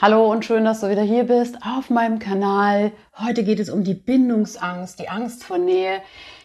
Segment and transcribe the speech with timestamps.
[0.00, 2.92] Hallo und schön, dass du wieder hier bist auf meinem Kanal.
[3.18, 6.02] Heute geht es um die Bindungsangst, die Angst vor Nähe,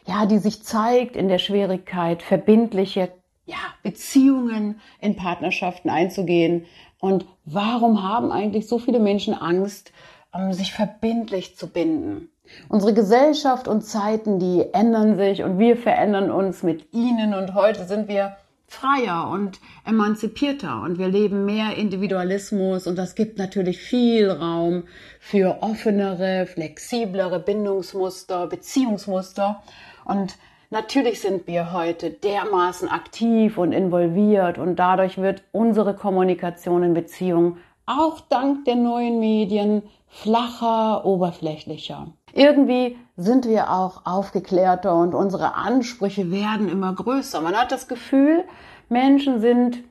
[0.08, 3.10] ja, die sich zeigt in der Schwierigkeit, verbindliche
[3.46, 6.66] ja, Beziehungen in Partnerschaften einzugehen.
[7.00, 9.92] Und warum haben eigentlich so viele Menschen Angst,
[10.32, 12.30] um sich verbindlich zu binden?
[12.70, 17.86] Unsere Gesellschaft und Zeiten, die ändern sich und wir verändern uns mit ihnen und heute
[17.86, 18.36] sind wir
[18.68, 24.84] freier und emanzipierter und wir leben mehr Individualismus und das gibt natürlich viel Raum
[25.20, 29.62] für offenere, flexiblere Bindungsmuster, Beziehungsmuster
[30.06, 30.38] und
[30.70, 37.58] natürlich sind wir heute dermaßen aktiv und involviert und dadurch wird unsere Kommunikation in Beziehungen
[37.86, 42.14] auch dank der neuen Medien flacher, oberflächlicher.
[42.34, 47.40] Irgendwie sind wir auch aufgeklärter und unsere Ansprüche werden immer größer.
[47.42, 48.44] Man hat das Gefühl,
[48.90, 49.84] Menschen sind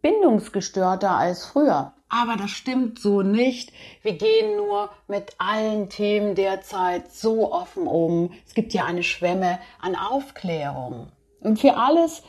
[0.00, 1.92] bindungsgestörter als früher.
[2.08, 3.72] Aber das stimmt so nicht.
[4.02, 8.30] Wir gehen nur mit allen Themen derzeit so offen um.
[8.46, 11.08] Es gibt ja eine Schwemme an Aufklärung.
[11.40, 12.22] Und für alles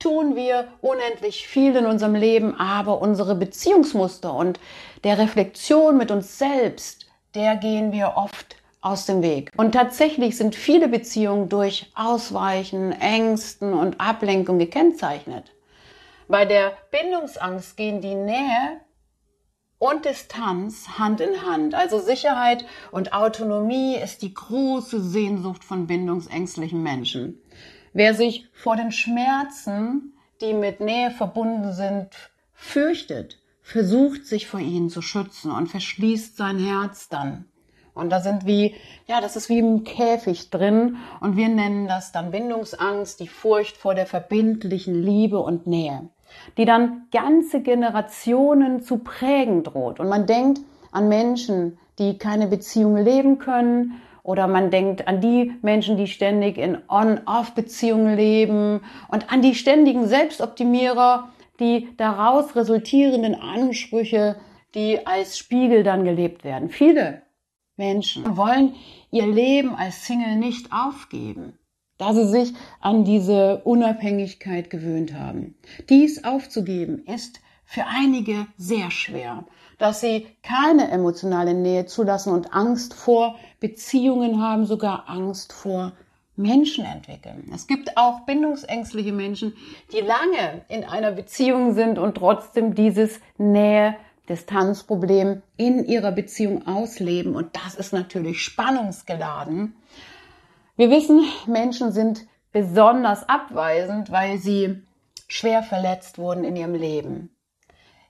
[0.00, 4.58] tun wir unendlich viel in unserem Leben, aber unsere Beziehungsmuster und
[5.04, 9.50] der Reflexion mit uns selbst, der gehen wir oft aus dem Weg.
[9.56, 15.52] Und tatsächlich sind viele Beziehungen durch Ausweichen, Ängsten und Ablenkung gekennzeichnet.
[16.28, 18.80] Bei der Bindungsangst gehen die Nähe
[19.78, 21.74] und Distanz Hand in Hand.
[21.74, 27.40] Also Sicherheit und Autonomie ist die große Sehnsucht von bindungsängstlichen Menschen.
[27.92, 32.10] Wer sich vor den Schmerzen, die mit Nähe verbunden sind,
[32.54, 37.46] fürchtet, versucht sich vor ihnen zu schützen und verschließt sein Herz dann.
[37.96, 38.74] Und da sind wie,
[39.06, 40.96] ja, das ist wie im Käfig drin.
[41.20, 46.08] Und wir nennen das dann Bindungsangst, die Furcht vor der verbindlichen Liebe und Nähe,
[46.58, 49.98] die dann ganze Generationen zu prägen droht.
[49.98, 50.60] Und man denkt
[50.92, 56.58] an Menschen, die keine Beziehung leben können oder man denkt an die Menschen, die ständig
[56.58, 61.28] in On-Off-Beziehungen leben und an die ständigen Selbstoptimierer,
[61.60, 64.36] die daraus resultierenden Ansprüche,
[64.74, 66.68] die als Spiegel dann gelebt werden.
[66.68, 67.22] Viele
[67.76, 68.74] Menschen wollen
[69.10, 71.58] ihr Leben als Single nicht aufgeben,
[71.98, 75.56] da sie sich an diese Unabhängigkeit gewöhnt haben.
[75.88, 79.44] Dies aufzugeben ist für einige sehr schwer,
[79.78, 85.92] dass sie keine emotionale Nähe zulassen und Angst vor Beziehungen haben, sogar Angst vor
[86.36, 87.50] Menschen entwickeln.
[87.54, 89.54] Es gibt auch bindungsängstliche Menschen,
[89.92, 93.96] die lange in einer Beziehung sind und trotzdem dieses Nähe
[94.28, 97.34] Distanzproblem in ihrer Beziehung ausleben.
[97.36, 99.74] Und das ist natürlich spannungsgeladen.
[100.76, 104.82] Wir wissen, Menschen sind besonders abweisend, weil sie
[105.28, 107.30] schwer verletzt wurden in ihrem Leben.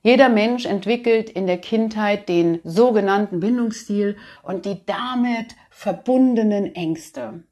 [0.02, 7.42] Jeder Mensch entwickelt in der Kindheit den sogenannten Bindungsstil und die damit verbundenen Ängste.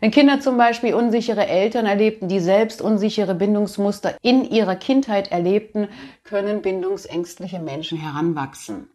[0.00, 5.88] Wenn Kinder zum Beispiel unsichere Eltern erlebten, die selbst unsichere Bindungsmuster in ihrer Kindheit erlebten,
[6.24, 8.88] können bindungsängstliche Menschen heranwachsen.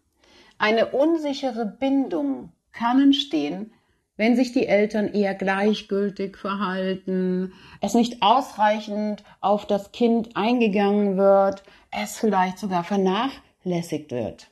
[0.58, 3.72] Eine unsichere Bindung kann entstehen,
[4.18, 11.64] wenn sich die Eltern eher gleichgültig verhalten, es nicht ausreichend auf das Kind eingegangen wird,
[11.90, 14.50] es vielleicht sogar vernachlässigt wird.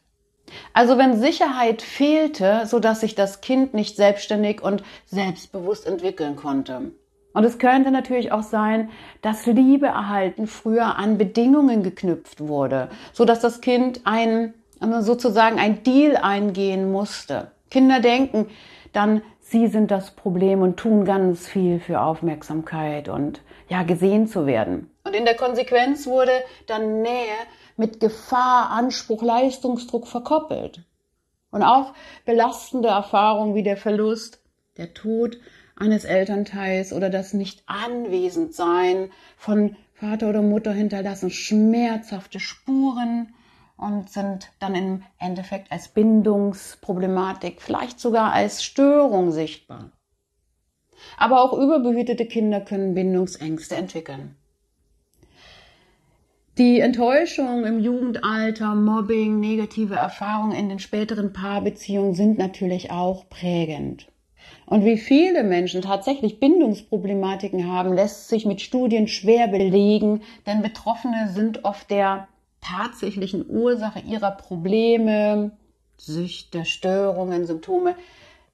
[0.74, 6.92] Also wenn Sicherheit fehlte, so dass sich das Kind nicht selbstständig und selbstbewusst entwickeln konnte.
[7.34, 8.90] Und es könnte natürlich auch sein,
[9.22, 14.54] dass Liebe erhalten früher an Bedingungen geknüpft wurde, so dass das Kind ein,
[15.02, 17.52] sozusagen ein Deal eingehen musste.
[17.70, 18.48] Kinder denken
[18.94, 24.46] dann, sie sind das Problem und tun ganz viel für Aufmerksamkeit und ja, gesehen zu
[24.46, 24.90] werden.
[25.04, 26.32] Und in der Konsequenz wurde
[26.68, 27.36] dann Nähe
[27.78, 30.84] mit Gefahr, Anspruch, Leistungsdruck verkoppelt.
[31.52, 31.94] Und auch
[32.26, 34.42] belastende Erfahrungen wie der Verlust,
[34.76, 35.38] der Tod
[35.76, 43.34] eines Elternteils oder das Nicht-Anwesend-Sein von Vater oder Mutter hinterlassen schmerzhafte Spuren
[43.78, 49.92] und sind dann im Endeffekt als Bindungsproblematik, vielleicht sogar als Störung sichtbar.
[51.18, 54.36] Aber auch überbehütete Kinder können Bindungsängste entwickeln.
[56.58, 64.08] Die Enttäuschung im Jugendalter, Mobbing, negative Erfahrungen in den späteren Paarbeziehungen sind natürlich auch prägend.
[64.66, 71.30] Und wie viele Menschen tatsächlich Bindungsproblematiken haben, lässt sich mit Studien schwer belegen, denn Betroffene
[71.32, 72.28] sind oft der
[72.60, 75.52] tatsächlichen Ursache ihrer Probleme,
[75.98, 77.94] Süchte, Störungen, Symptome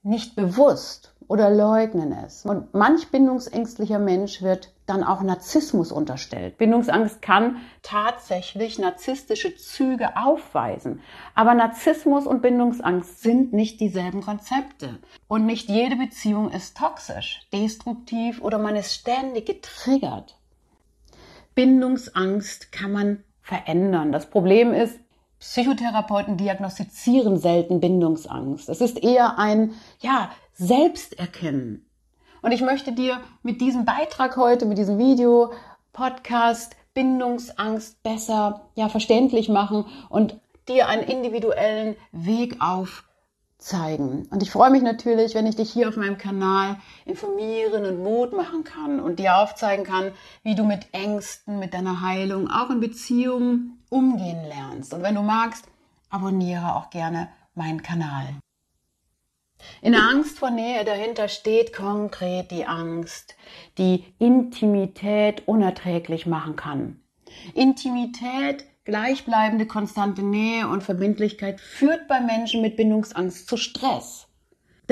[0.03, 1.13] nicht bewusst.
[1.29, 2.45] oder leugnen es.
[2.45, 6.57] Und manch bindungsängstlicher Mensch wird dann auch Narzissmus unterstellt.
[6.57, 11.01] Bindungsangst kann tatsächlich narzisstische Züge aufweisen.
[11.35, 14.99] Aber Narzissmus und Bindungsangst sind nicht dieselben Konzepte.
[15.27, 20.37] Und nicht jede Beziehung ist toxisch, destruktiv oder man ist ständig getriggert.
[21.55, 24.11] Bindungsangst kann man verändern.
[24.11, 24.99] Das Problem ist,
[25.39, 28.69] Psychotherapeuten diagnostizieren selten Bindungsangst.
[28.69, 31.85] Es ist eher ein, ja, Selbsterkennen.
[32.43, 35.53] Und ich möchte dir mit diesem Beitrag heute, mit diesem Video,
[35.93, 40.37] Podcast, Bindungsangst besser, ja, verständlich machen und
[40.67, 44.27] dir einen individuellen Weg aufzeigen.
[44.29, 46.75] Und ich freue mich natürlich, wenn ich dich hier auf meinem Kanal
[47.05, 50.11] informieren und Mut machen kann und dir aufzeigen kann,
[50.43, 54.93] wie du mit Ängsten, mit deiner Heilung, auch in Beziehungen umgehen lernst.
[54.93, 55.65] Und wenn du magst,
[56.09, 58.35] abonniere auch gerne meinen Kanal.
[59.83, 63.35] In der Angst vor Nähe dahinter steht konkret die Angst,
[63.77, 67.01] die Intimität unerträglich machen kann.
[67.53, 74.29] Intimität, gleichbleibende konstante Nähe und Verbindlichkeit führt bei Menschen mit Bindungsangst zu Stress.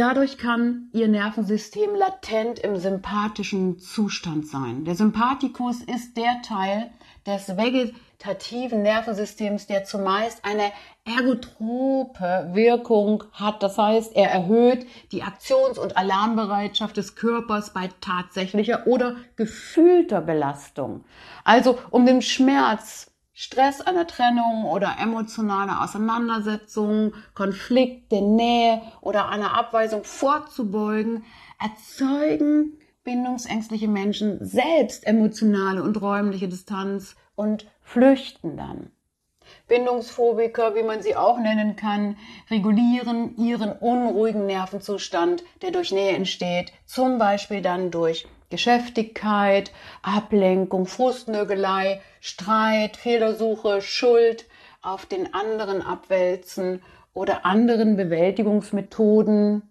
[0.01, 4.83] Dadurch kann ihr Nervensystem latent im sympathischen Zustand sein.
[4.83, 6.89] Der Sympathikus ist der Teil
[7.27, 10.71] des vegetativen Nervensystems, der zumeist eine
[11.06, 13.62] ergotrope Wirkung hat.
[13.62, 21.06] Das heißt, er erhöht die Aktions- und Alarmbereitschaft des Körpers bei tatsächlicher oder gefühlter Belastung.
[21.44, 30.04] Also um dem Schmerz Stress einer Trennung oder emotionale Auseinandersetzung, Konflikte, Nähe oder einer Abweisung
[30.04, 31.24] vorzubeugen,
[31.60, 38.92] erzeugen bindungsängstliche Menschen selbst emotionale und räumliche Distanz und flüchten dann.
[39.68, 42.18] Bindungsphobiker, wie man sie auch nennen kann,
[42.50, 49.71] regulieren ihren unruhigen Nervenzustand, der durch Nähe entsteht, zum Beispiel dann durch Geschäftigkeit,
[50.03, 54.45] Ablenkung, Frustnörgelei, Streit, Fehlersuche, Schuld
[54.83, 56.83] auf den anderen abwälzen
[57.13, 59.63] oder anderen Bewältigungsmethoden,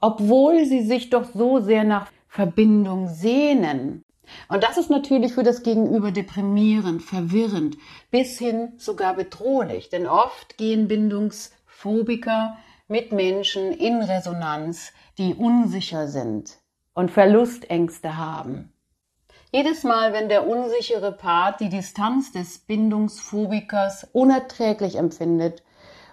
[0.00, 4.02] obwohl sie sich doch so sehr nach Verbindung sehnen.
[4.48, 7.76] Und das ist natürlich für das Gegenüber deprimierend, verwirrend,
[8.10, 12.56] bis hin sogar bedrohlich, denn oft gehen Bindungsphobiker
[12.88, 16.58] mit Menschen in Resonanz, die unsicher sind,
[16.96, 18.72] und Verlustängste haben.
[19.52, 25.62] Jedes Mal, wenn der unsichere Part die Distanz des Bindungsphobikers unerträglich empfindet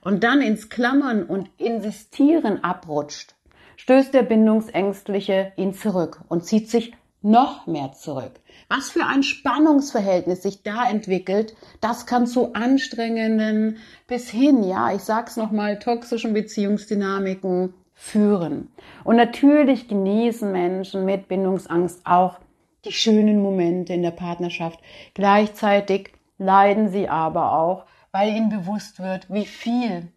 [0.04, 3.34] und dann ins Klammern und Insistieren abrutscht,
[3.78, 8.34] stößt der Bindungsängstliche ihn zurück und zieht sich noch mehr zurück.
[8.68, 13.78] Was für ein Spannungsverhältnis sich da entwickelt, das kann zu anstrengenden
[14.08, 18.70] bis hin, ja, ich sag's nochmal, toxischen Beziehungsdynamiken führen.
[19.06, 22.38] Und natürlich genießen Menschen mit Bindungsangst auch
[22.84, 24.80] die schönen Momente in der Partnerschaft.
[25.14, 30.10] Gleichzeitig leiden sie aber auch, weil ihnen bewusst wird, wie viel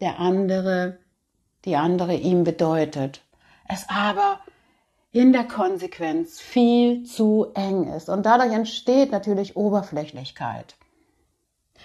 [0.00, 0.98] der andere,
[1.64, 3.24] die andere ihm bedeutet.
[3.68, 4.38] Es aber
[5.10, 8.08] in der Konsequenz viel zu eng ist.
[8.08, 10.76] Und dadurch entsteht natürlich Oberflächlichkeit.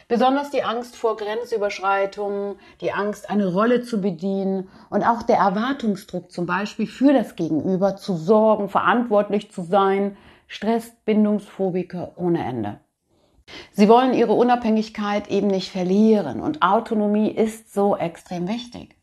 [0.09, 6.31] Besonders die Angst vor Grenzüberschreitungen, die Angst, eine Rolle zu bedienen und auch der Erwartungsdruck
[6.31, 10.15] zum Beispiel für das Gegenüber zu sorgen, verantwortlich zu sein,
[10.48, 12.80] stresst Bindungsphobiker ohne Ende.
[13.74, 18.95] Sie wollen ihre Unabhängigkeit eben nicht verlieren und Autonomie ist so extrem wichtig.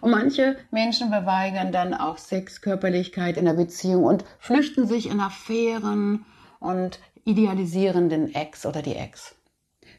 [0.00, 5.20] Und manche Menschen verweigern dann auch Sex, Körperlichkeit in der Beziehung und flüchten sich in
[5.20, 6.24] Affären
[6.60, 9.35] und idealisieren den Ex oder die Ex.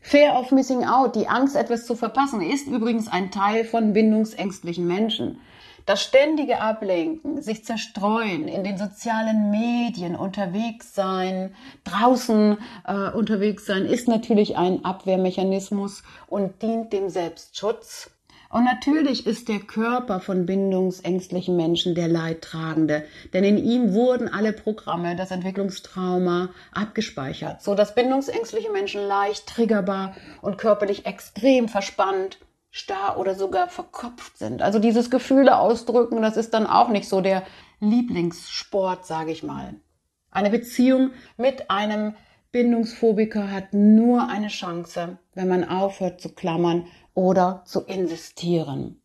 [0.02, 4.88] Fear of Missing Out, die Angst, etwas zu verpassen, ist übrigens ein Teil von bindungsängstlichen
[4.88, 5.40] Menschen.
[5.86, 13.86] Das ständige Ablenken, sich zerstreuen, in den sozialen Medien unterwegs sein, draußen äh, unterwegs sein,
[13.86, 18.12] ist natürlich ein Abwehrmechanismus und dient dem Selbstschutz
[18.50, 24.54] und natürlich ist der Körper von bindungsängstlichen Menschen der Leidtragende, denn in ihm wurden alle
[24.54, 32.40] Programme, das Entwicklungstrauma abgespeichert, so dass bindungsängstliche Menschen leicht triggerbar und körperlich extrem verspannt,
[32.72, 34.62] starr oder sogar verkopft sind.
[34.62, 37.44] Also dieses Gefühle ausdrücken, das ist dann auch nicht so der
[37.80, 39.76] Lieblingssport, sage ich mal.
[40.32, 42.14] Eine Beziehung mit einem
[42.52, 49.02] Bindungsphobiker hat nur eine Chance, wenn man aufhört zu klammern oder zu insistieren.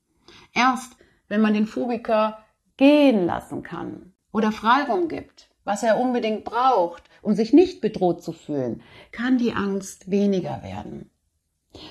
[0.52, 0.96] Erst
[1.28, 2.44] wenn man den Phobiker
[2.76, 8.32] gehen lassen kann oder Freiraum gibt, was er unbedingt braucht, um sich nicht bedroht zu
[8.32, 11.10] fühlen, kann die Angst weniger werden.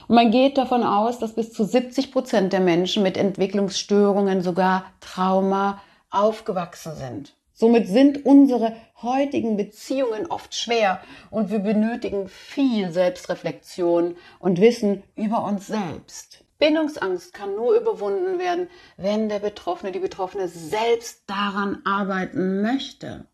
[0.07, 4.85] Und man geht davon aus, dass bis zu 70 Prozent der Menschen mit Entwicklungsstörungen sogar
[4.99, 7.33] Trauma aufgewachsen sind.
[7.61, 10.99] Somit sind unsere heutigen Beziehungen oft schwer
[11.29, 16.43] und wir benötigen viel Selbstreflexion und Wissen über uns selbst.
[16.57, 23.27] Bindungsangst kann nur überwunden werden, wenn der Betroffene, die Betroffene selbst daran arbeiten möchte.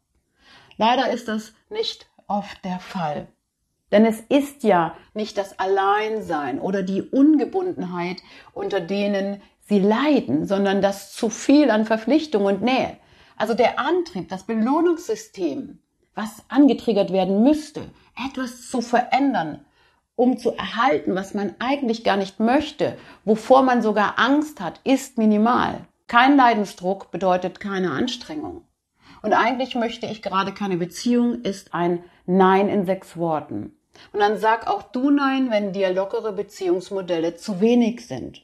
[0.75, 3.29] Leider ist das nicht oft der Fall.
[3.93, 8.17] Denn es ist ja nicht das Alleinsein oder die Ungebundenheit,
[8.51, 12.97] unter denen sie leiden, sondern das zu viel an Verpflichtung und Nähe.
[13.37, 15.79] Also der Antrieb, das Belohnungssystem,
[16.15, 17.89] was angetriggert werden müsste,
[18.27, 19.63] etwas zu verändern,
[20.15, 25.19] um zu erhalten, was man eigentlich gar nicht möchte, wovor man sogar Angst hat, ist
[25.19, 25.85] minimal.
[26.07, 28.63] Kein Leidensdruck bedeutet keine Anstrengung.
[29.21, 33.77] Und eigentlich möchte ich gerade keine Beziehung, ist ein Nein in sechs Worten.
[34.11, 38.43] Und dann sag auch du Nein, wenn dir lockere Beziehungsmodelle zu wenig sind.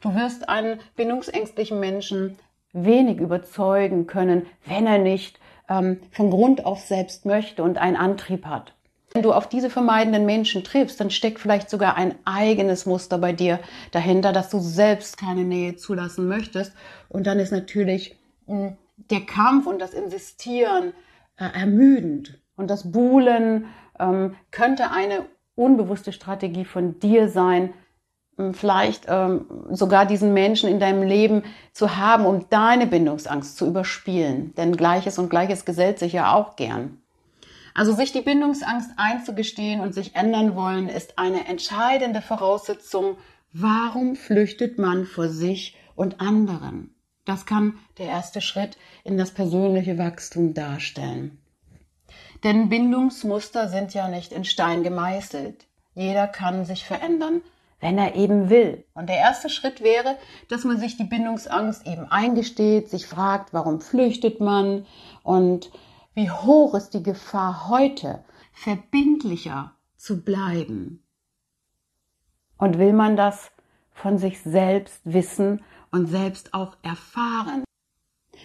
[0.00, 2.38] Du wirst einen bindungsängstlichen Menschen
[2.72, 5.38] wenig überzeugen können, wenn er nicht
[5.68, 8.74] ähm, von Grund auf selbst möchte und einen Antrieb hat.
[9.12, 13.32] Wenn du auf diese vermeidenden Menschen triffst, dann steckt vielleicht sogar ein eigenes Muster bei
[13.32, 13.60] dir
[13.90, 16.72] dahinter, dass du selbst keine Nähe zulassen möchtest.
[17.10, 18.76] Und dann ist natürlich mh, hm,
[19.10, 20.92] der Kampf und das Insistieren
[21.36, 22.40] äh, ermüdend.
[22.56, 23.66] Und das Buhlen
[23.98, 27.74] ähm, könnte eine unbewusste Strategie von dir sein,
[28.52, 34.54] vielleicht ähm, sogar diesen Menschen in deinem Leben zu haben, um deine Bindungsangst zu überspielen.
[34.54, 36.98] Denn Gleiches und Gleiches gesellt sich ja auch gern.
[37.74, 43.16] Also sich die Bindungsangst einzugestehen und sich ändern wollen, ist eine entscheidende Voraussetzung.
[43.52, 46.94] Warum flüchtet man vor sich und anderen?
[47.24, 51.38] Das kann der erste Schritt in das persönliche Wachstum darstellen.
[52.44, 55.66] Denn Bindungsmuster sind ja nicht in Stein gemeißelt.
[55.94, 57.42] Jeder kann sich verändern,
[57.82, 58.84] wenn er eben will.
[58.94, 60.16] Und der erste Schritt wäre,
[60.48, 64.86] dass man sich die Bindungsangst eben eingesteht, sich fragt, warum flüchtet man
[65.24, 65.70] und
[66.14, 71.04] wie hoch ist die Gefahr heute, verbindlicher zu bleiben.
[72.56, 73.50] Und will man das
[73.92, 77.64] von sich selbst wissen und selbst auch erfahren?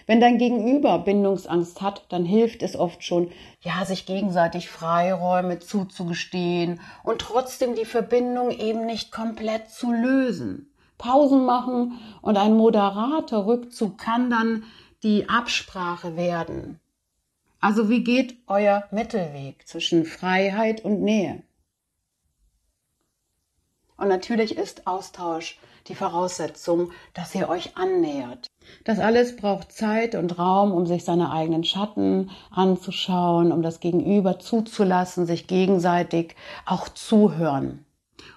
[0.07, 6.79] Wenn dein Gegenüber Bindungsangst hat, dann hilft es oft schon, ja, sich gegenseitig Freiräume zuzugestehen
[7.03, 10.71] und trotzdem die Verbindung eben nicht komplett zu lösen.
[10.97, 14.63] Pausen machen und ein moderater Rückzug kann dann
[15.03, 16.79] die Absprache werden.
[17.59, 21.43] Also wie geht euer Mittelweg zwischen Freiheit und Nähe?
[23.97, 28.47] Und natürlich ist Austausch die Voraussetzung, dass ihr euch annähert.
[28.83, 34.39] Das alles braucht Zeit und Raum, um sich seine eigenen Schatten anzuschauen, um das Gegenüber
[34.39, 36.35] zuzulassen, sich gegenseitig
[36.65, 37.85] auch zuhören.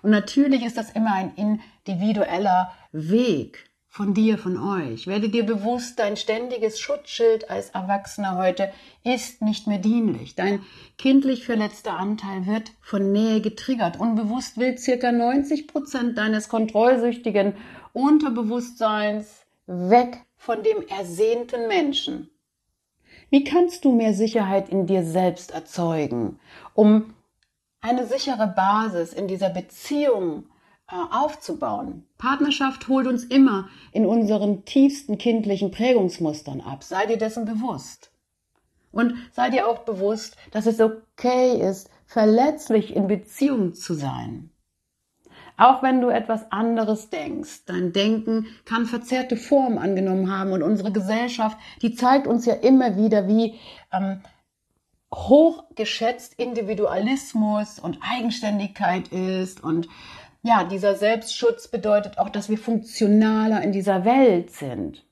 [0.02, 5.08] Und natürlich ist das immer ein individueller Weg von dir, von euch.
[5.08, 10.36] Werde dir bewusst, dein ständiges Schutzschild als Erwachsener heute ist nicht mehr dienlich.
[10.36, 10.62] Dein
[10.96, 13.98] kindlich verletzter Anteil wird von Nähe getriggert.
[13.98, 17.54] Unbewusst will circa 90 Prozent deines kontrollsüchtigen
[17.92, 22.30] Unterbewusstseins weg von dem ersehnten Menschen.
[23.28, 26.38] Wie kannst du mehr Sicherheit in dir selbst erzeugen,
[26.74, 27.12] um
[27.80, 30.44] eine sichere Basis in dieser Beziehung
[30.90, 32.06] aufzubauen.
[32.18, 36.82] Partnerschaft holt uns immer in unseren tiefsten kindlichen Prägungsmustern ab.
[36.82, 38.10] Sei dir dessen bewusst.
[38.92, 44.50] Und sei dir auch bewusst, dass es okay ist, verletzlich in Beziehung zu sein.
[45.56, 50.90] Auch wenn du etwas anderes denkst, dein Denken kann verzerrte Formen angenommen haben und unsere
[50.90, 53.60] Gesellschaft, die zeigt uns ja immer wieder, wie
[53.92, 54.22] ähm,
[55.14, 59.88] hochgeschätzt Individualismus und Eigenständigkeit ist und
[60.42, 65.04] ja, dieser Selbstschutz bedeutet auch, dass wir funktionaler in dieser Welt sind.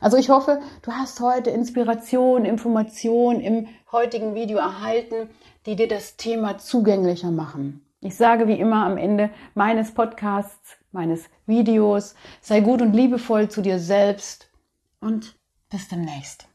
[0.00, 5.30] Also ich hoffe, du hast heute Inspiration, Information im heutigen Video erhalten,
[5.66, 7.84] die dir das Thema zugänglicher machen.
[8.00, 13.60] Ich sage wie immer am Ende meines Podcasts, meines Videos, sei gut und liebevoll zu
[13.60, 14.50] dir selbst
[15.00, 15.36] und
[15.68, 16.48] bis demnächst.